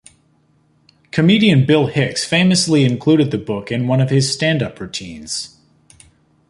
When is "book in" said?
3.37-3.85